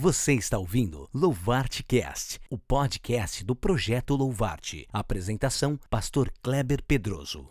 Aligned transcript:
Você 0.00 0.34
está 0.34 0.56
ouvindo 0.56 1.08
Louvarte 1.12 1.82
Cast, 1.82 2.38
o 2.48 2.56
podcast 2.56 3.44
do 3.44 3.56
projeto 3.56 4.14
Louvarte. 4.14 4.86
Apresentação: 4.92 5.76
Pastor 5.90 6.30
Kleber 6.40 6.84
Pedroso. 6.86 7.44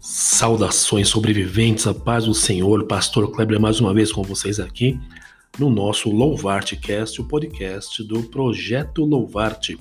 Saudações 0.00 1.08
sobreviventes, 1.08 1.86
a 1.86 1.92
paz 1.92 2.24
do 2.24 2.32
Senhor, 2.32 2.86
Pastor 2.86 3.30
Kleber 3.30 3.60
mais 3.60 3.78
uma 3.78 3.92
vez 3.92 4.10
com 4.10 4.22
vocês 4.22 4.58
aqui 4.58 4.98
no 5.58 5.68
nosso 5.68 6.10
Louvarte 6.10 6.76
Cast, 6.76 7.20
o 7.20 7.24
podcast 7.24 8.02
do 8.02 8.22
Projeto 8.22 9.04
Louvarte. 9.04 9.78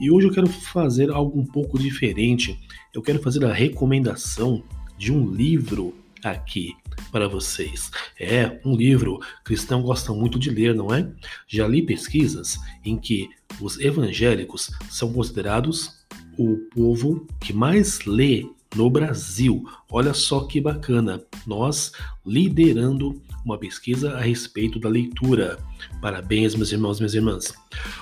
E 0.00 0.10
hoje 0.10 0.26
eu 0.26 0.32
quero 0.32 0.48
fazer 0.48 1.10
algo 1.10 1.38
um 1.38 1.46
pouco 1.46 1.78
diferente. 1.78 2.58
Eu 2.92 3.00
quero 3.00 3.20
fazer 3.22 3.44
a 3.44 3.52
recomendação 3.52 4.62
de 4.98 5.12
um 5.12 5.32
livro 5.32 5.94
aqui 6.24 6.74
para 7.10 7.28
vocês. 7.28 7.90
É 8.18 8.60
um 8.64 8.74
livro 8.74 9.20
cristão 9.44 9.82
gosta 9.82 10.12
muito 10.12 10.38
de 10.38 10.50
ler, 10.50 10.74
não 10.74 10.92
é? 10.92 11.08
Já 11.46 11.66
li 11.66 11.82
pesquisas 11.82 12.58
em 12.84 12.98
que 12.98 13.28
os 13.60 13.78
evangélicos 13.78 14.70
são 14.90 15.12
considerados 15.12 16.04
o 16.36 16.56
povo 16.74 17.26
que 17.40 17.52
mais 17.52 18.04
lê 18.04 18.46
no 18.74 18.90
Brasil. 18.90 19.64
Olha 19.90 20.14
só 20.14 20.40
que 20.44 20.60
bacana, 20.60 21.22
nós 21.46 21.92
liderando 22.24 23.22
uma 23.44 23.58
pesquisa 23.58 24.12
a 24.12 24.20
respeito 24.20 24.78
da 24.78 24.88
leitura. 24.88 25.58
Parabéns, 26.00 26.54
meus 26.54 26.72
irmãos, 26.72 26.98
minhas 26.98 27.14
irmãs. 27.14 27.52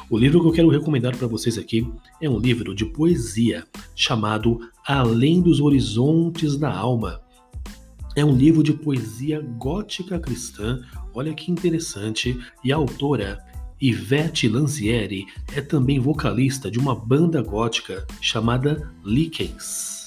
O 0.08 0.18
livro 0.18 0.40
que 0.40 0.48
eu 0.48 0.52
quero 0.52 0.68
recomendar 0.68 1.16
para 1.16 1.26
vocês 1.26 1.56
aqui 1.58 1.86
é 2.20 2.28
um 2.28 2.38
livro 2.38 2.74
de 2.74 2.84
poesia 2.84 3.64
chamado 3.94 4.60
Além 4.86 5.40
dos 5.40 5.60
Horizontes 5.60 6.56
da 6.56 6.72
Alma. 6.72 7.20
É 8.16 8.24
um 8.24 8.34
livro 8.34 8.62
de 8.62 8.72
poesia 8.72 9.40
gótica 9.40 10.18
cristã, 10.18 10.80
olha 11.14 11.32
que 11.32 11.50
interessante, 11.50 12.38
e 12.64 12.72
a 12.72 12.76
autora 12.76 13.38
Ivete 13.80 14.48
Lanzieri 14.48 15.26
é 15.54 15.60
também 15.60 15.98
vocalista 15.98 16.70
de 16.70 16.78
uma 16.78 16.94
banda 16.94 17.40
gótica 17.40 18.06
chamada 18.20 18.92
Likens. 19.04 19.99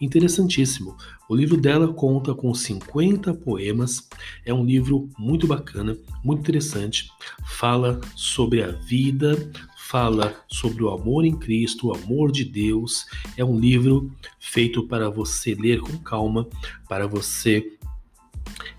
Interessantíssimo. 0.00 0.96
O 1.28 1.36
livro 1.36 1.56
dela 1.56 1.92
conta 1.92 2.34
com 2.34 2.54
50 2.54 3.34
poemas. 3.34 4.08
É 4.46 4.54
um 4.54 4.64
livro 4.64 5.10
muito 5.18 5.46
bacana, 5.46 5.96
muito 6.24 6.40
interessante. 6.40 7.10
Fala 7.44 8.00
sobre 8.16 8.62
a 8.62 8.70
vida, 8.70 9.36
fala 9.76 10.34
sobre 10.48 10.82
o 10.82 10.88
amor 10.88 11.24
em 11.24 11.36
Cristo, 11.36 11.88
o 11.88 11.94
amor 11.94 12.32
de 12.32 12.44
Deus. 12.44 13.04
É 13.36 13.44
um 13.44 13.60
livro 13.60 14.10
feito 14.38 14.86
para 14.86 15.10
você 15.10 15.54
ler 15.54 15.80
com 15.80 15.98
calma, 15.98 16.48
para 16.88 17.06
você 17.06 17.76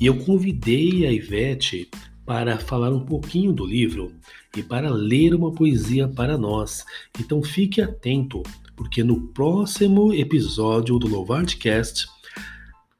E 0.00 0.06
eu 0.06 0.16
convidei 0.24 1.06
a 1.06 1.12
Ivete 1.12 1.90
para 2.26 2.58
falar 2.58 2.92
um 2.92 3.04
pouquinho 3.04 3.52
do 3.52 3.66
livro 3.66 4.12
e 4.56 4.62
para 4.62 4.88
ler 4.90 5.34
uma 5.34 5.52
poesia 5.52 6.08
para 6.08 6.38
nós. 6.38 6.84
Então 7.18 7.42
fique 7.42 7.80
atento, 7.80 8.42
porque 8.76 9.02
no 9.02 9.28
próximo 9.28 10.12
episódio 10.12 10.98
do 10.98 11.08
Louvardcast 11.08 12.06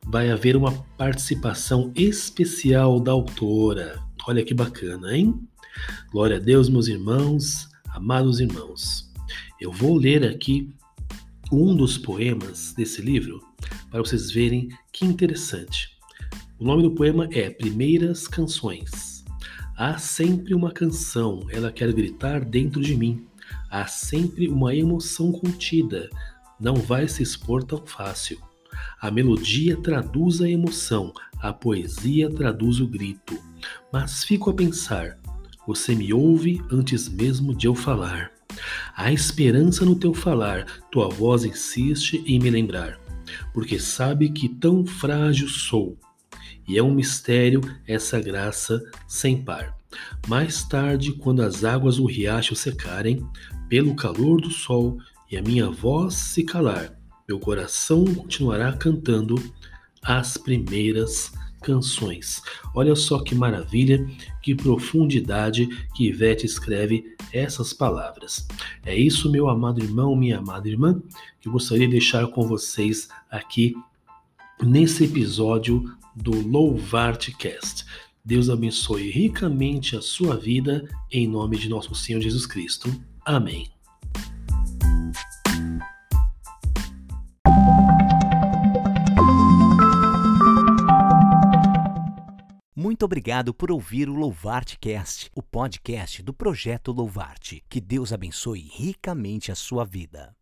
vai 0.04 0.30
haver 0.30 0.56
uma 0.56 0.72
participação 0.96 1.92
especial 1.94 2.98
da 3.00 3.12
autora. 3.12 4.00
Olha 4.26 4.44
que 4.44 4.52
bacana, 4.52 5.16
hein? 5.16 5.40
Glória 6.10 6.36
a 6.36 6.40
Deus, 6.40 6.68
meus 6.68 6.88
irmãos, 6.88 7.68
amados 7.90 8.40
irmãos. 8.40 9.10
Eu 9.60 9.72
vou 9.72 9.96
ler 9.96 10.24
aqui 10.24 10.74
um 11.52 11.74
dos 11.74 11.98
poemas 11.98 12.72
desse 12.72 13.02
livro 13.02 13.40
para 13.90 14.00
vocês 14.00 14.30
verem 14.30 14.68
que 14.92 15.04
interessante. 15.04 15.90
O 16.58 16.64
nome 16.64 16.82
do 16.82 16.92
poema 16.92 17.28
é 17.32 17.50
Primeiras 17.50 18.28
Canções. 18.28 19.24
Há 19.76 19.98
sempre 19.98 20.54
uma 20.54 20.70
canção, 20.70 21.46
ela 21.50 21.72
quer 21.72 21.92
gritar 21.92 22.44
dentro 22.44 22.80
de 22.80 22.96
mim. 22.96 23.26
Há 23.70 23.86
sempre 23.86 24.48
uma 24.48 24.74
emoção 24.74 25.32
contida, 25.32 26.08
não 26.60 26.74
vai 26.74 27.08
se 27.08 27.22
expor 27.22 27.64
tão 27.64 27.84
fácil. 27.86 28.38
A 29.00 29.10
melodia 29.10 29.76
traduz 29.76 30.40
a 30.40 30.48
emoção, 30.48 31.12
a 31.40 31.52
poesia 31.52 32.28
traduz 32.28 32.80
o 32.80 32.86
grito. 32.86 33.38
Mas 33.92 34.22
fico 34.22 34.50
a 34.50 34.54
pensar: 34.54 35.18
você 35.66 35.94
me 35.94 36.12
ouve 36.12 36.62
antes 36.70 37.08
mesmo 37.08 37.54
de 37.54 37.66
eu 37.66 37.74
falar. 37.74 38.32
Há 38.96 39.12
esperança 39.12 39.84
no 39.84 39.94
teu 39.94 40.12
falar, 40.12 40.66
tua 40.90 41.08
voz 41.08 41.44
insiste 41.44 42.22
em 42.26 42.38
me 42.38 42.50
lembrar, 42.50 42.98
porque 43.54 43.78
sabe 43.78 44.30
que 44.30 44.48
tão 44.48 44.84
frágil 44.84 45.48
sou. 45.48 45.96
E 46.66 46.78
é 46.78 46.82
um 46.82 46.94
mistério 46.94 47.60
essa 47.86 48.20
graça 48.20 48.82
sem 49.06 49.42
par. 49.42 49.76
Mais 50.28 50.62
tarde, 50.64 51.12
quando 51.12 51.42
as 51.42 51.64
águas 51.64 51.96
do 51.96 52.06
riacho 52.06 52.54
secarem, 52.54 53.26
pelo 53.68 53.94
calor 53.94 54.40
do 54.40 54.50
sol 54.50 54.98
e 55.30 55.36
a 55.36 55.42
minha 55.42 55.70
voz 55.70 56.14
se 56.14 56.44
calar, 56.44 56.96
meu 57.28 57.38
coração 57.38 58.04
continuará 58.04 58.72
cantando 58.72 59.36
as 60.02 60.36
primeiras 60.36 61.32
canções. 61.62 62.42
Olha 62.74 62.94
só 62.94 63.20
que 63.20 63.34
maravilha, 63.34 64.06
que 64.42 64.54
profundidade 64.54 65.66
que 65.94 66.08
Ivete 66.08 66.46
escreve 66.46 67.16
essas 67.32 67.72
palavras. 67.72 68.46
É 68.84 68.96
isso, 68.96 69.30
meu 69.30 69.48
amado 69.48 69.82
irmão, 69.82 70.16
minha 70.16 70.38
amada 70.38 70.68
irmã, 70.68 71.00
que 71.40 71.48
eu 71.48 71.52
gostaria 71.52 71.86
de 71.86 71.92
deixar 71.92 72.26
com 72.28 72.46
vocês 72.46 73.08
aqui 73.30 73.74
nesse 74.62 75.04
episódio 75.04 75.84
do 76.14 76.46
Louvarte 76.46 77.36
Cast. 77.36 77.84
Deus 78.24 78.50
abençoe 78.50 79.10
ricamente 79.10 79.96
a 79.96 80.02
sua 80.02 80.36
vida, 80.36 80.88
em 81.10 81.26
nome 81.26 81.56
de 81.56 81.68
nosso 81.68 81.94
Senhor 81.94 82.20
Jesus 82.20 82.46
Cristo. 82.46 82.90
Amém. 83.24 83.79
Muito 93.00 93.06
obrigado 93.06 93.54
por 93.54 93.72
ouvir 93.72 94.10
o 94.10 94.14
Louvarte 94.14 94.78
Cast, 94.78 95.30
o 95.34 95.42
podcast 95.42 96.22
do 96.22 96.34
projeto 96.34 96.92
Louvarte. 96.92 97.64
Que 97.66 97.80
Deus 97.80 98.12
abençoe 98.12 98.60
ricamente 98.60 99.50
a 99.50 99.54
sua 99.54 99.86
vida. 99.86 100.36